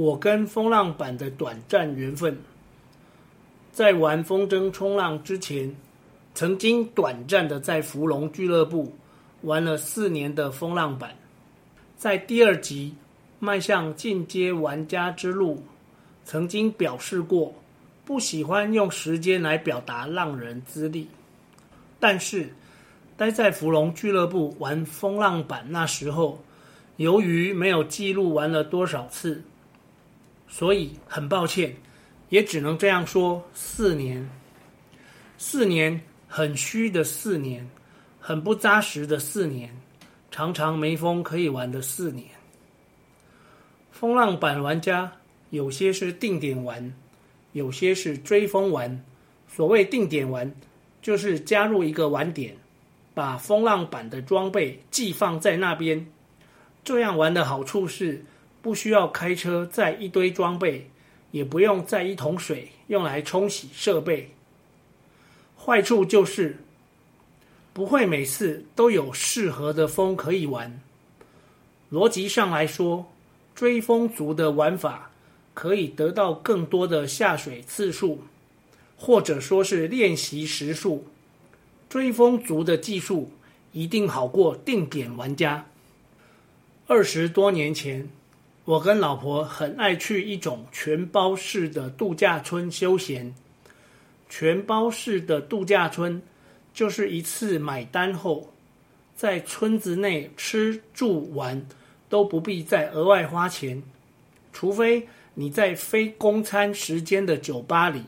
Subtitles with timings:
[0.00, 2.34] 我跟风浪板的短暂缘分。
[3.70, 5.76] 在玩风筝冲浪之前，
[6.32, 8.96] 曾经短暂的在芙蓉俱乐部
[9.42, 11.14] 玩了四年的风浪板。
[11.98, 12.94] 在第二集
[13.40, 15.62] 迈向进阶玩家之路，
[16.24, 17.52] 曾经表示过
[18.06, 21.06] 不喜欢用时间来表达浪人资历，
[21.98, 22.48] 但是
[23.18, 26.42] 待在芙蓉俱乐部玩风浪板那时候。
[26.96, 29.42] 由于没有记录玩了多少次，
[30.50, 31.74] 所以很抱歉，
[32.28, 34.28] 也只能这样说：四年，
[35.38, 35.98] 四年
[36.28, 37.66] 很虚的四年，
[38.18, 39.74] 很不扎实的四年，
[40.30, 42.26] 常常没风可以玩的四年。
[43.92, 45.10] 风浪板玩家
[45.50, 46.92] 有些是定点玩，
[47.52, 49.04] 有些是追风玩。
[49.48, 50.52] 所谓定点玩，
[51.00, 52.56] 就是加入一个玩点，
[53.14, 56.06] 把风浪板的装备寄放在那边。
[56.82, 58.24] 这样玩的好处是，
[58.62, 60.90] 不需要开车载一堆装备，
[61.30, 64.30] 也不用载一桶水用来冲洗设备。
[65.56, 66.58] 坏处就是，
[67.72, 70.80] 不会每次都有适合的风可以玩。
[71.90, 73.10] 逻辑上来说，
[73.54, 75.10] 追风族的玩法
[75.54, 78.22] 可以得到更多的下水次数，
[78.96, 81.06] 或者说是练习时数。
[81.88, 83.32] 追风族的技术
[83.72, 85.66] 一定好过定点玩家。
[86.86, 88.08] 二十多年前，
[88.70, 93.34] 我跟老婆很爱去一种全包式的度假村休闲。
[94.28, 96.22] 全包式的度假村
[96.72, 98.52] 就是一次买单后，
[99.16, 101.66] 在村子内吃住玩
[102.08, 103.82] 都不必再额外花钱，
[104.52, 108.04] 除非你在非公餐时间的酒吧里，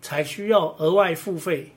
[0.00, 1.72] 才需要额外付费。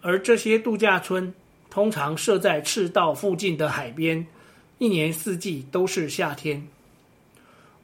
[0.00, 1.34] 而这些度假村
[1.68, 4.26] 通常设在赤道附近的海边。
[4.78, 6.66] 一年四季都是夏天。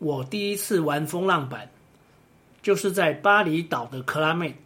[0.02, 1.70] 我第一次玩风浪板，
[2.60, 4.56] 就是在巴厘岛的克拉妹。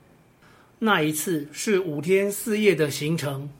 [0.78, 3.50] 那一次是五天四夜的行程。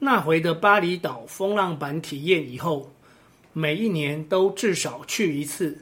[0.00, 2.92] 那回的巴厘岛风浪板体验以后，
[3.54, 5.78] 每一年都至少去一次，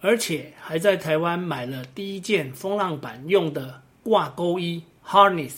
[0.00, 5.52] 而且还在台湾买了第一件风浪板用的挂钩衣 （harness）。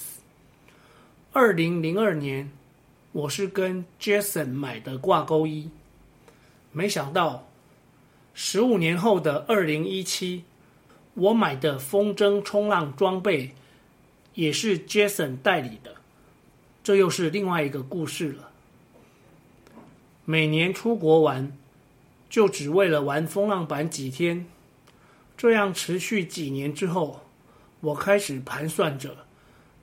[1.32, 2.50] 二零零二年。
[3.12, 5.70] 我是跟 Jason 买的挂钩衣，
[6.72, 7.46] 没想到
[8.36, 10.42] 十五年后的二零一七，
[11.14, 13.54] 我买的风筝冲浪装备
[14.34, 15.94] 也是 Jason 代理的，
[16.82, 18.50] 这又是另外一个故事了。
[20.24, 21.56] 每年出国玩，
[22.28, 24.46] 就只为了玩风浪板几天，
[25.36, 27.20] 这样持续几年之后，
[27.80, 29.18] 我开始盘算着，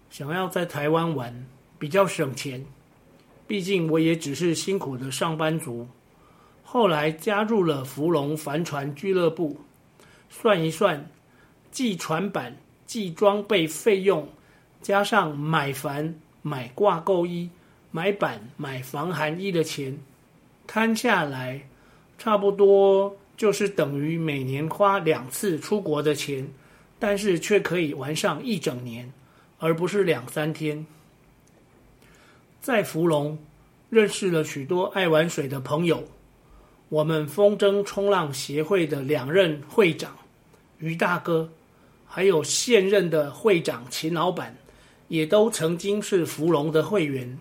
[0.09, 1.47] 想要在台湾玩
[1.79, 2.66] 比较省钱。
[3.47, 5.88] 毕竟我也只是辛苦的上班族，
[6.74, 9.59] 后来加入了福隆帆船俱乐部，
[10.30, 11.06] 算一算，
[11.70, 12.56] 寄船板、
[12.86, 14.30] 寄装备费用，
[14.82, 17.50] 加上买帆、买挂钩衣、
[17.92, 20.00] 买板、买防寒衣的钱，
[20.66, 21.68] 摊下来，
[22.18, 26.48] 差不多就是等于每年花两次出国的钱，
[26.98, 29.12] 但是却可以玩上一整年，
[29.59, 30.86] 而不是两三天。
[32.62, 33.38] 在福隆
[33.90, 36.08] 认识了许多爱玩水的朋友，
[36.91, 40.13] 我们风筝冲浪协会的两任会长
[40.79, 41.50] 于大哥，
[42.06, 44.53] 还有现任的会长秦老板，
[45.07, 47.40] 也都曾经是芙蓉的会员。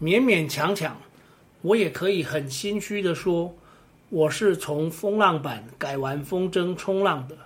[0.00, 0.96] 勉勉强强，
[1.60, 3.54] 我也可以很心虚的说，
[4.08, 7.36] 我是从风浪板改玩风筝冲浪的，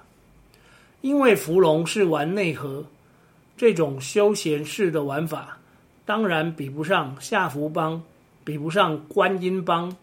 [1.01, 2.85] 因为芙蓉是玩内核，
[3.57, 5.59] 这种休闲式的玩法。
[6.07, 8.01] 当然比不上下福帮，
[8.45, 9.97] 比不上观音帮，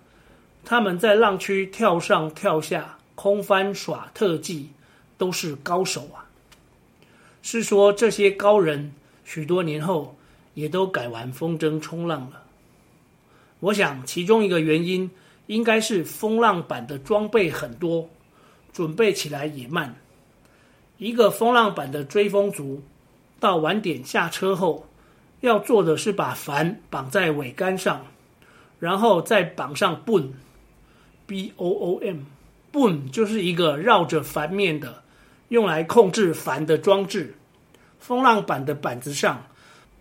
[0.66, 4.72] 他们在浪区跳上跳下、空翻耍特技，
[5.18, 6.26] 都是高手啊。
[7.42, 8.92] 是说这些高人
[9.24, 10.18] 许多年后
[10.56, 12.42] 也都改玩风筝冲浪了。
[13.60, 15.10] 我想其中一个原因
[15.46, 18.10] 应该是风浪板的装备很多，
[18.74, 19.96] 准备起来也慢。
[20.98, 22.82] 一个风浪板的追风族
[23.40, 24.88] 到晚点下车后。
[25.42, 28.08] 要做的是把帆绑在桅杆上，
[28.80, 30.02] 然后再绑上
[31.26, 35.04] B O O M，Boom 就是一个绕着帆面的，
[35.50, 37.36] 用来控制帆的装置。
[38.00, 39.48] 风浪板的板子上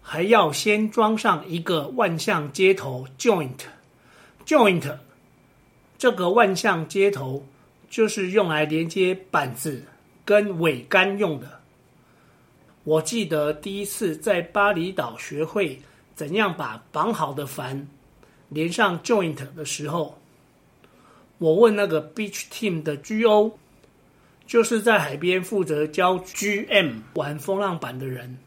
[0.02, 4.96] 还要先装上一个万向接头 （joint），joint。
[5.96, 7.46] 这个万向接头
[7.88, 9.82] 就是用来连接板子
[10.24, 11.60] 跟桅杆用的。
[12.82, 15.80] 我记得第一次在巴厘岛学会
[16.14, 17.88] 怎样把绑好的帆
[18.50, 20.18] 连上 joint 的时候，
[21.44, 23.58] 我问那个 beach team 的 GO，
[24.46, 28.38] 就是在海边负责教 GM 玩风浪板的人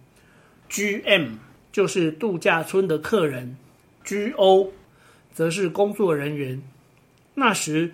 [0.67, 1.33] ，GM
[1.71, 3.55] 就是度假村的客人
[4.03, 4.71] ，GO
[5.31, 6.59] 则是工作人员。
[7.35, 7.91] 那时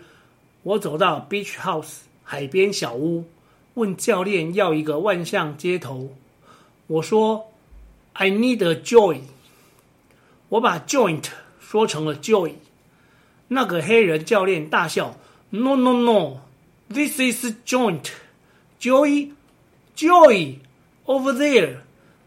[0.61, 3.25] 我走到 beach house 海边小屋，
[3.73, 6.15] 问教练要一个万向接头，
[6.88, 7.51] 我说
[8.13, 9.19] I need a joy，
[10.47, 11.25] 我把 joint
[11.59, 12.53] 说成了 joy。
[13.53, 15.17] 那个黑人教练大笑
[15.51, 16.41] ：“No, no, no!
[16.89, 18.09] This is joint,
[18.79, 19.29] Joy,
[19.95, 20.55] Joy,
[21.05, 21.77] over there。”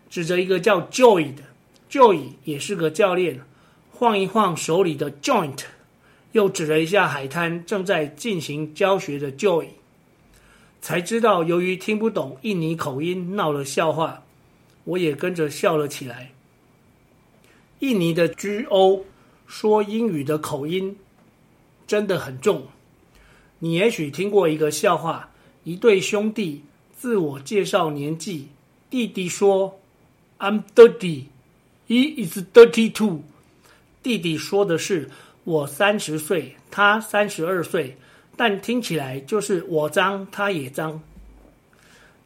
[0.08, 1.42] 指着一个叫 Joy 的
[1.90, 3.40] Joy 也是个教练，
[3.90, 5.64] 晃一晃手里的 joint，
[6.32, 9.66] 又指了一下海滩正在进行教学的 Joy，
[10.80, 14.22] 才知道由于听不懂印尼口音闹了笑话，
[14.84, 16.30] 我也跟着笑了起来。
[17.80, 19.04] 印尼的 GO
[19.46, 20.96] 说英语的口音。
[21.86, 22.66] 真的很重。
[23.58, 25.30] 你也许听过一个笑话：
[25.64, 26.62] 一对兄弟
[26.96, 28.48] 自我介绍年纪，
[28.90, 29.80] 弟弟说
[30.38, 31.24] ：“I'm thirty,
[31.88, 33.20] he is thirty-two。”
[34.02, 35.10] 弟弟说的是
[35.44, 37.96] 我三十岁，他三十二岁，
[38.36, 41.02] 但听起来就是我脏，他也脏。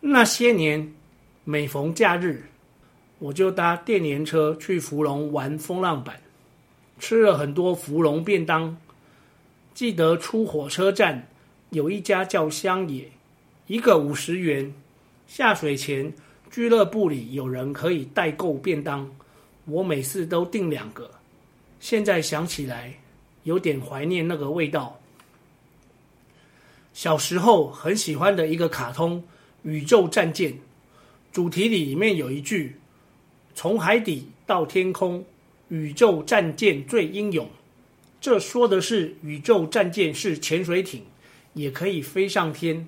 [0.01, 0.93] 那些年，
[1.45, 2.45] 每逢假日，
[3.19, 6.21] 我就搭电联车去福隆玩风浪板，
[6.99, 8.77] 吃了很多福隆便当。
[9.75, 11.29] 记得出火车站
[11.71, 13.11] 有一家叫乡野，
[13.67, 14.73] 一个五十元。
[15.27, 16.13] 下水前
[16.51, 19.09] 俱乐部里有人可以代购便当，
[19.65, 21.11] 我每次都订两个。
[21.79, 22.95] 现在想起来，
[23.45, 25.01] 有点怀念那个味道。
[26.93, 29.19] 小时候很喜欢的一个卡通
[29.63, 30.53] 《宇宙战舰》，
[31.33, 32.77] 主题里面有一句
[33.55, 35.25] ：“从海底到天空，
[35.69, 37.49] 宇宙战舰最英勇。”
[38.21, 41.05] 这说的是宇宙战舰是潜水艇，
[41.55, 42.87] 也可以飞上天，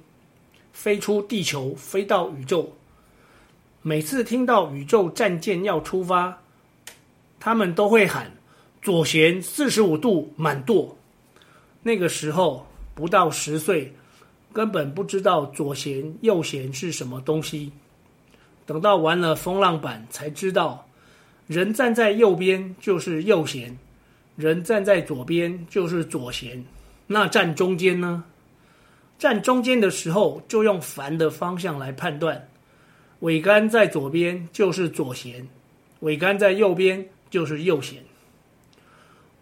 [0.75, 2.77] 飞出地球，飞到宇宙。
[3.81, 6.43] 每次听到宇宙战舰要出发，
[7.41, 8.33] 他们都会喊
[8.83, 10.99] “左舷四十五度满舵”。
[11.83, 13.95] 那个时候不到十岁，
[14.53, 17.73] 根本不知道左舷右舷是什么东西。
[18.67, 20.87] 等到玩了风浪板，才知道
[21.47, 23.73] 人站在右边就是右舷。
[24.37, 26.63] 人站在左边就是左舷，
[27.07, 28.25] 那站中间呢？
[29.19, 32.49] 站中间的时候就用帆的方向来判断，
[33.21, 35.45] 桅杆在左边就是左舷，
[36.01, 37.97] 桅杆在右边就是右舷。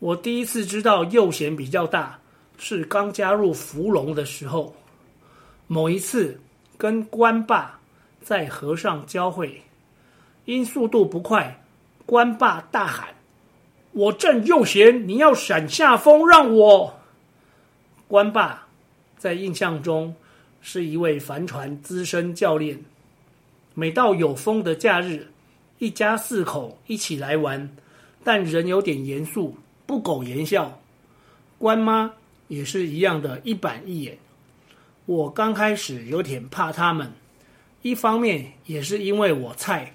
[0.01, 2.19] 我第一次知道右舷比较大，
[2.59, 4.75] 是刚加入福隆的时候，
[5.67, 6.39] 某一次
[6.77, 7.79] 跟关爸
[8.21, 9.63] 在河上交汇，
[10.47, 11.63] 因速度不快，
[12.05, 13.09] 关爸大喊。
[13.93, 17.01] 我正右舷，你要闪下风，让我。
[18.07, 18.69] 关爸
[19.19, 20.15] 在印象中
[20.61, 22.85] 是一位帆船资深教练。
[23.75, 25.29] 每到有风的假日，
[25.79, 27.71] 一家四口一起来玩，
[28.23, 29.57] 但人有点严肃，
[29.87, 30.81] 不苟言笑。
[31.59, 32.13] 关妈
[32.49, 34.19] 也是一样的一板一眼。
[35.07, 37.13] 我刚开始有点怕他们，
[37.83, 39.95] 一方面也是因为我菜，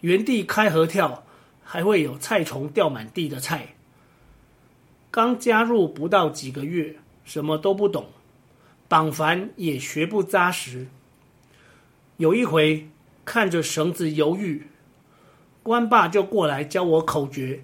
[0.00, 1.22] 原地开合跳。
[1.68, 3.74] 还会有菜虫掉满地的菜。
[5.10, 6.94] 刚加入不到几个月，
[7.24, 8.06] 什么都不懂，
[8.86, 10.86] 绑帆也学不扎实。
[12.18, 12.86] 有一回
[13.24, 14.68] 看着绳子犹豫，
[15.64, 17.62] 关爸就过来教我口诀：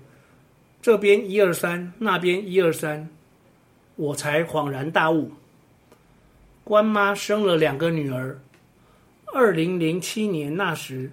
[0.82, 3.08] 这边一二三，那边一二三，
[3.94, 5.30] 我才恍然大悟。
[6.64, 8.40] 关妈生了两个女儿，
[9.32, 11.12] 二零零七年那时，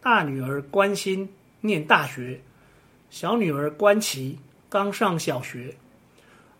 [0.00, 1.28] 大女儿关心。
[1.66, 2.38] 念大学，
[3.08, 5.74] 小女儿关琪刚上小学，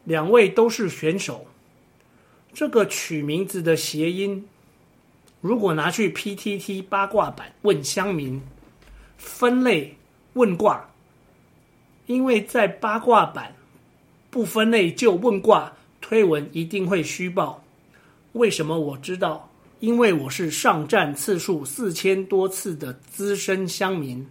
[0.05, 1.47] 两位都是选手。
[2.55, 4.43] 这个取名字的谐音，
[5.43, 8.41] 如果拿去 PTT 八卦版问乡民，
[9.19, 9.95] 分类
[10.33, 10.89] 问卦，
[12.07, 13.55] 因为在八卦版
[14.31, 15.71] 不分类就问卦，
[16.01, 17.63] 推文一定会虚报。
[18.33, 19.51] 为什么我知道？
[19.81, 24.27] 因为我是上战次数四千多次的资深乡民。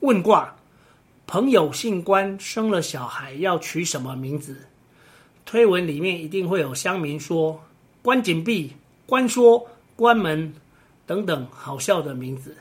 [0.00, 0.56] 问卦，
[1.26, 4.56] 朋友姓关，生了小孩要取什么名字？
[5.44, 7.62] 推文里面一定会有乡民说
[8.00, 8.72] ：“关紧闭，
[9.04, 10.54] 关说，关门
[11.04, 12.56] 等等好笑的名字。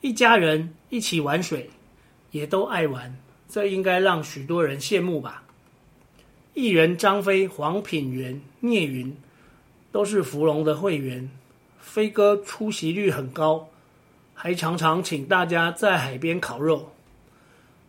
[0.00, 1.68] 一家人一起玩水，
[2.30, 3.14] 也都爱玩，
[3.46, 5.42] 这应该让许多人羡慕吧。
[6.54, 9.14] 艺人张飞、黄品源、聂云
[9.92, 11.28] 都是芙蓉的会员，
[11.78, 13.68] 飞哥出席率很高，
[14.42, 16.92] 还常常请大家在海边烤肉。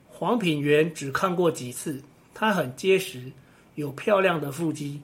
[0.09, 2.03] 黄品源只看过几次，
[2.33, 3.31] 他很结实，
[3.75, 4.99] 有漂亮的腹肌。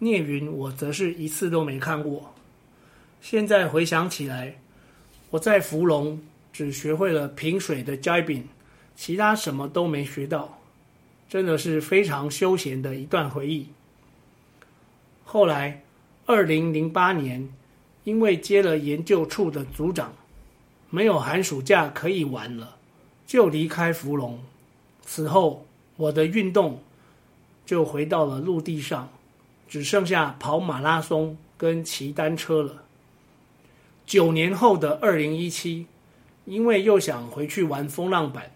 [0.00, 2.34] 聂云我则是一次都没看过。
[3.20, 4.56] 现在回想起来，
[5.30, 6.20] 我在福隆
[6.52, 8.42] 只学会了平水的 jibing，
[8.96, 10.58] 其他什么都没学到。
[11.28, 13.68] 真的是非常休闲的一段回忆。
[15.22, 15.84] 后来，
[16.26, 17.48] 二零零八年，
[18.02, 20.12] 因为接了研究处的组长，
[20.96, 22.76] 没有寒暑假可以玩了，
[23.26, 24.38] 就离开福隆。
[25.02, 26.80] 此后，我的运动
[27.66, 29.10] 就回到了陆地上，
[29.68, 32.84] 只剩下跑马拉松跟骑单车了。
[34.06, 35.84] 九年后的二零一七，
[36.46, 38.50] 因为又想回去玩风浪板。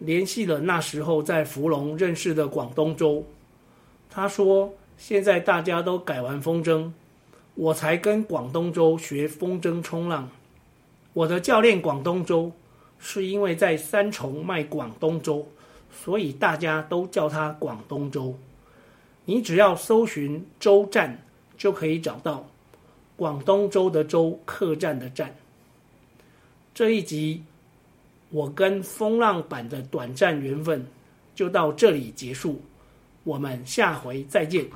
[0.00, 3.24] 联系了那时候在福隆认识的广东周，
[4.10, 6.92] 他说：“现在大家都改玩风筝，
[7.54, 10.28] 我才跟广东周学风筝冲浪。
[11.14, 12.52] 我的教练广东周
[12.98, 15.48] 是因为在三重卖广东粥，
[15.90, 18.36] 所以大家都叫他广东粥。
[19.24, 21.18] 你只要搜寻周站，
[21.56, 22.46] 就可以找到
[23.16, 25.34] 广东周的周，客栈的栈。
[26.74, 27.42] 这一集。”
[28.30, 30.84] 我跟风浪板的短暂缘分
[31.36, 32.60] 就到这里结束，
[33.22, 34.66] 我们下回再见。